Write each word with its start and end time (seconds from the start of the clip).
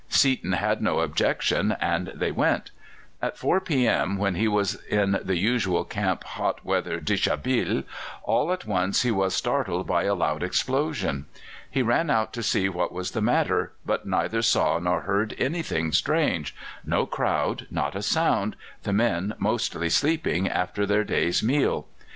Seaton 0.09 0.53
had 0.53 0.81
no 0.81 1.01
objection, 1.01 1.73
and 1.79 2.07
they 2.15 2.31
went. 2.31 2.71
At 3.21 3.37
4 3.37 3.59
p.m., 3.61 4.17
when 4.17 4.33
he 4.33 4.47
was 4.47 4.81
in 4.85 5.19
the 5.23 5.37
usual 5.37 5.83
camp 5.83 6.23
hot 6.23 6.65
weather 6.65 6.99
deshabille, 6.99 7.83
all 8.23 8.51
at 8.51 8.65
once 8.65 9.03
he 9.03 9.11
was 9.11 9.35
startled 9.35 9.85
by 9.85 10.05
a 10.05 10.15
loud 10.15 10.41
explosion. 10.41 11.27
He 11.69 11.83
ran 11.83 12.09
out 12.09 12.33
to 12.33 12.41
see 12.41 12.67
what 12.67 12.91
was 12.91 13.11
the 13.11 13.21
matter, 13.21 13.73
but 13.85 14.07
neither 14.07 14.41
saw 14.41 14.79
nor 14.79 15.01
heard 15.01 15.35
anything 15.37 15.91
strange 15.91 16.55
no 16.83 17.05
crowd, 17.05 17.67
not 17.69 17.95
a 17.95 18.01
sound, 18.01 18.55
the 18.81 18.93
men 18.93 19.35
mostly 19.37 19.91
sleeping 19.91 20.49
after 20.49 20.87
their 20.87 21.03
day's 21.03 21.43
meal. 21.43 21.85